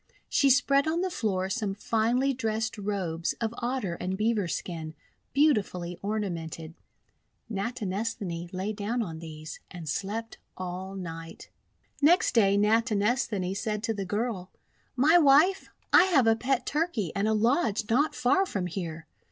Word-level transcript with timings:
She 0.27 0.49
spread 0.49 0.87
on 0.87 1.01
the 1.01 1.11
floor 1.11 1.47
some 1.47 1.75
finely 1.75 2.33
dressed 2.33 2.75
robes 2.79 3.33
of 3.33 3.53
Otter 3.59 3.93
and 4.01 4.17
Beaver 4.17 4.47
skin, 4.47 4.95
beautifully 5.31 5.99
ornamented. 6.01 6.73
Natinesthani 7.51 8.51
lay 8.51 8.73
down 8.73 9.03
on 9.03 9.19
these, 9.19 9.59
and 9.69 9.87
slept 9.87 10.39
all 10.57 10.95
night. 10.95 11.51
Next 12.01 12.33
day, 12.33 12.57
Natinesthani 12.57 13.55
said 13.55 13.83
to 13.83 13.93
the 13.93 14.03
girl:— 14.05 14.49
"My 14.95 15.19
Wife, 15.19 15.69
I 15.93 16.05
have 16.05 16.25
a 16.25 16.35
pet 16.35 16.65
Turkey 16.65 17.11
and 17.15 17.27
a 17.27 17.33
lodge 17.33 17.87
not 17.87 18.15
far 18.15 18.47
from 18.47 18.65
here. 18.65 19.05